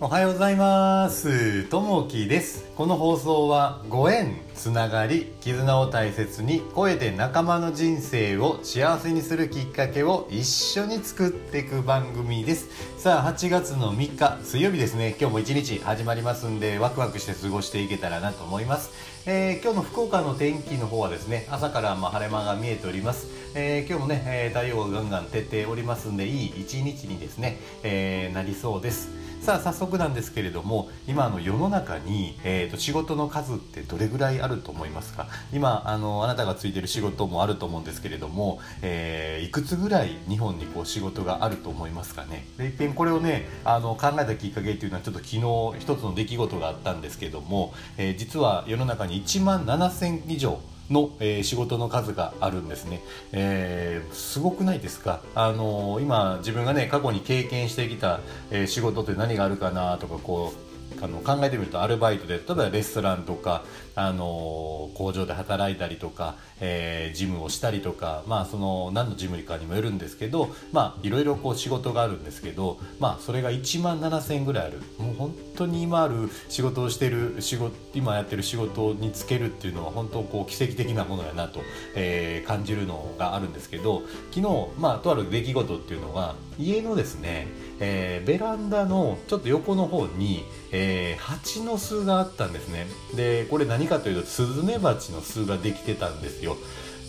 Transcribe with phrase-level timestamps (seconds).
[0.00, 1.64] おはようございます。
[1.64, 2.70] ともきです。
[2.76, 12.68] この放送はご縁つながり絆を大切に声で仲間の人生を幸せにするきっかけを一緒に作っていく番組です。
[12.96, 15.16] さあ8月の3日水曜日ですね。
[15.18, 18.92] 今日も一日始まりますんでワクワクして過ごしていけたらなと思います。
[19.26, 29.27] えー、今日の福岡の天気の方はですね朝からま晴れ間が見えております、えー、今日もね、え、太陽がガンガン照っておりますんでいい一日にですね、えなりそうです。
[29.40, 35.26] さあ早速なんですけれども今の世の中に、えーと、仕事の数ってどれぐらいあると思いますか？
[35.54, 42.44] 今あのあなたがついてる仕事もあると思うんですけれども、えー、いくつぐらい日本にこう仕事があると思いますかね？
[42.58, 50.60] で一遍これをねあの考えたきっかけっていうのはちょっと昨日一つの出来事があったんですけども、えー、実は世の中に1万7000以上
[50.90, 53.02] の、えー、仕事の数があるんですね、
[53.32, 60.68] えー、すごくないですか、あのー、今自分がね過去に経験してきた、え仕事って何があるかなとかこう
[61.00, 74.82] あの考えてみるとアルバイトで例えばレストランとか、あの工場で働いたりとか、えー、ジムをしたりとか、まあ、その何のジムかにもよるんですけど、まあ、いろいろこう仕事があるんですけど、まあ、それが1万7000円ぐらいある。
[74.98, 81.60] もう本当に今ある仕事をしてる仕事今やってる仕事に就けるっていうのは本当こう奇跡的なものやなと、
[81.94, 87.48] えー、感じるのがあるんですけど昨日、まあ、とある出来事っていうのは家のですね、
[87.80, 92.86] えー、ベランダのちょっと横の方に、えー、蜂の巣があったんですね。
[93.14, 96.56] でこれ何かというとスズメバチの巣ができてたんですよ。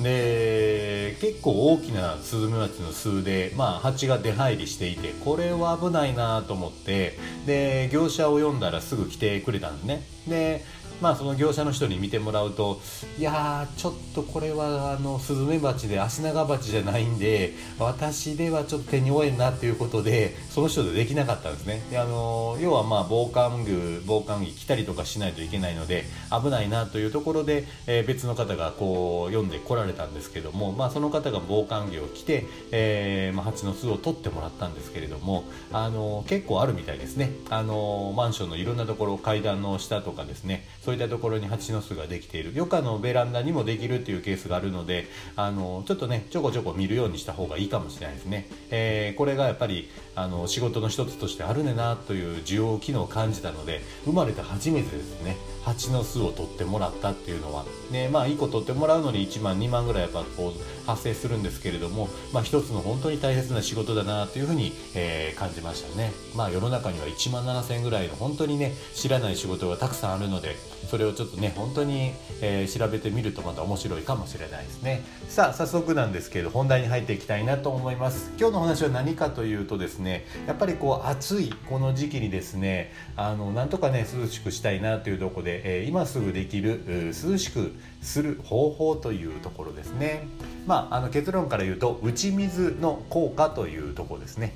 [0.02, 10.04] で結構大きなスズメバチの巣で、まあ、蜂が出入りしていてこれは危ないなと思ってで業者を読んだらすぐ来てくれたんですね。
[10.28, 10.66] で
[11.02, 12.82] まあ、その業者の人に見てもらうと
[13.18, 21.82] いやちょっとこれはあのスズメバチでアシナガバチじゃないんで私ではちょっと手に負えんなっていうことでその人でできなかったんですね。
[21.90, 37.32] であの要はまあ防寒具防寒着着たりとかしないといけないので危ないなというところで、えー、別の方がこう読んでこられたんですけども、まあ、その方が防寒着を着て、えーまあ、蜂の巣を取ってもらったんですけれどもあの結構あるみたいですね。
[37.50, 42.52] あのマンションのいろんなところ階段の下とかですねそういったところに蜂の巣ができている。
[42.56, 45.06] 余暇のベランダにもできるっていうケースがあるので
[45.36, 70.56] あのちょっとねちょこちょこ見るようにした方がいいかもしれないですね、えー、これがやっぱりあの仕事の一つとしてあるねなという需要機能を感じたので生まれて初めてですね蜂の巣を取ってもらったっていうのは、ね、まあ1個取ってもらうのに1万2万ぐらいやっぱこう発生するんですけれども、まあ、一つの本当に大切な仕事だなというふうに、えー、感じましたね、まあ、世の中には1万7000ぐらいの本当にね知らない仕事がたくさんあるので
[70.88, 75.04] それをちょっとね本当に、えー、調べてみるとまた面白いかもしれないですね。
[75.28, 78.32] さあ早速なんですけど本題に入っていきたいなと思います。
[78.40, 90.28] 今日の話は何かというとですねやっぱりこう暑いこの時期にですねあのなんとかね涼しくしたいなというとこで、えー、今すぐできる涼しくする方法というところですね。
[90.66, 94.54] まああの結論から言うと打ち水の効果というところですね。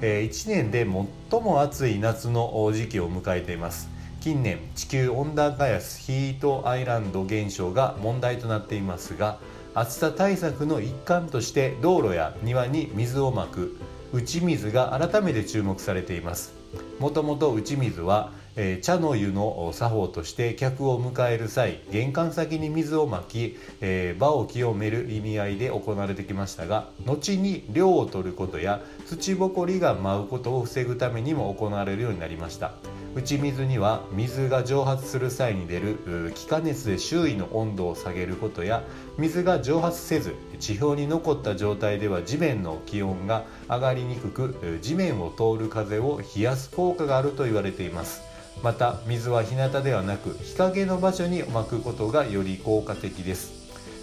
[0.00, 0.84] え1年で
[1.30, 3.91] 最も暑い夏の時期を迎えています。
[4.22, 9.40] 近年地球温暖化やヒートアイランド現象が問題となっていますが
[9.74, 13.76] 暑さ対策の一環として道路や庭に水をまく
[14.12, 16.54] 打ち水が改めて注目されています。
[17.00, 32.72] もともと打ち水は、えー、茶の湯の作法として客を迎える際玄関先に水をまき、えー、場を清める意味合いで行われてきましたが後に涼を取ることや土ぼこりが舞うことを防ぐためにも行われるようになりました。
[33.14, 38.82] 打ち水には水が蒸発する際に出る気化熱で周囲の温度を下げることや
[39.18, 48.22] 水が蒸発せず地表に残った状態では地面の気温が上がりにくく地面を通る風を冷やす効果があると言われています。
[48.62, 53.52] また水は日向ではなく日陰の場所にまくことがより効果的です。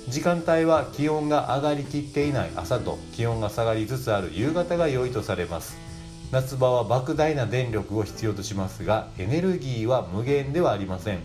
[0.08, 5.89] 時間帯は気温が上がりきっていない朝と気温が下がりつつある夕方が良いとされます。
[6.32, 11.20] 夏場は莫大な電力を必要としますがエネルギーは無限ではありません。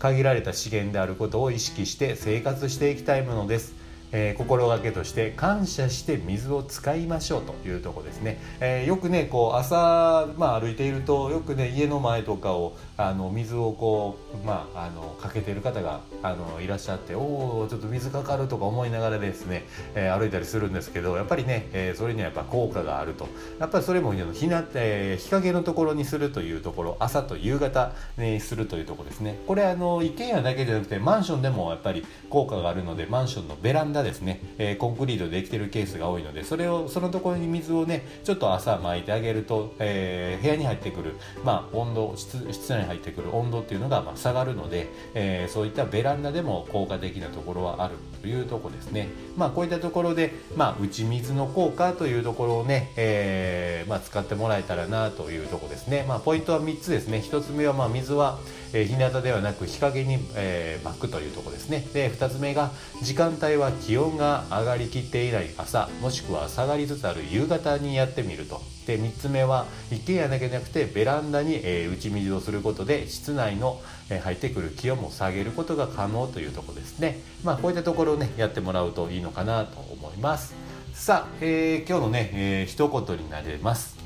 [0.00, 3.74] 限られた資源であることを意識して生活していきたいものです。
[4.12, 17.20] えー、心がけとして感謝して水を使いましょうというとこですね、えー、よくねこう朝、まあ、歩いているとよくね家の前とかをあの水をこう、まあ、あのかけてる方があのいらっしゃってお
[17.60, 19.64] おちょっと水かかるとか思いながらですね、
[19.94, 23.28] えー、歩いたりするんですけどやっぱりね、えそれにはやっぱ効果があると。
[23.58, 29.38] やっぱりそれも日な、え日陰のところにするというところ朝と夕方にするというところですね。
[29.46, 41.14] これあの一軒家だけじゃなくてマンションでもやっぱり効果があるのでマンションのベランダダですね、え、コンクリートでできてるケースが多いのでそれをそのところに水をねちょっと朝巻いてあげると、え、部屋に入ってくる、
[41.44, 42.36] まあ、温度室
[42.70, 57.18] 内に入ってくる温度っていうのがま下がるので、え、そういったベランダでも効果的なところはあるというとこですね、まあ、こういったところで、まあ、打ち水の効果というところをね、えまあ、使ってもらえたらなというとこですね、まあ、ポイントは3つですね。
[57.18, 58.38] 1つ目はま水は
[58.72, 61.86] えー、日向ではなく日陰に、えー、バックというとこですね。
[61.92, 62.70] で2つ目が
[63.02, 68.60] 時間帯は気温が上がりきっていない朝もしくは下がりつつある夕方にやってみると。
[68.86, 73.80] で3つ目は一軒家だけじゃなくてベランダに、えー、打ち水をすることで室内の、
[74.10, 77.18] えー、入ってくる気温も下げることが可能というとこですね。
[77.42, 80.54] まあこういったところをねやってもらうといいのかなと思います。
[80.92, 83.96] さあ、えー、今日のね、えー、一言になります。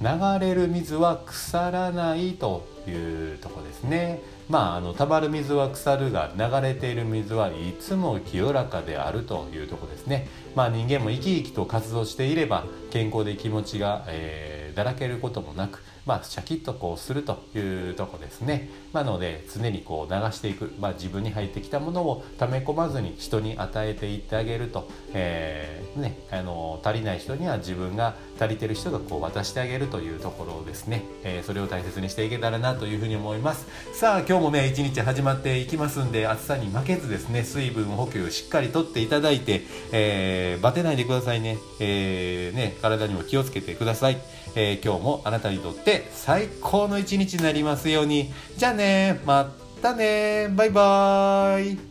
[0.00, 0.06] 流
[0.38, 2.92] れる水は腐らないとい
[3.34, 4.22] うとこですね。
[4.48, 10.28] まああのたまる水は腐るが流れている水はいつも清らかであるというとこですね。
[10.54, 18.70] まあ人間も生き生きと活動していれば健康で気持ちが、えー、だらけることもなくまあ、シャキッとこうするというとこですね。
[18.94, 33.66] なので常にこう流していく、まあ、自分に入ってきたものを溜め込まずに人に与えていってあげると、えー、ね、あの足りない人には自分が足りてる人がこう渡してあげるというところですね、えー、それを大切にしていけたらなというふうに思います。
[33.92, 39.62] さあ今日もね一日始まっていきますんで暑さに負けずですね水分補給しっかりとっていただいて、
[39.92, 44.18] えー、バテないでくださいね,、えーね、体にも気をつけてください、
[44.54, 48.32] えー、今日もあなたにとって最高の一日になりますように。
[48.56, 49.20] じゃあね。
[49.24, 49.52] ま
[49.82, 50.48] たね。
[50.50, 51.87] バイバーイ。